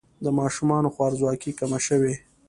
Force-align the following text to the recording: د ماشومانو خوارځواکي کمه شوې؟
د 0.23 0.27
ماشومانو 0.39 0.93
خوارځواکي 0.95 1.51
کمه 1.59 1.79
شوې؟ 1.87 2.13